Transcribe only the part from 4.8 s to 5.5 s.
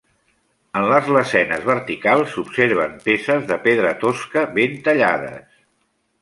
tallades.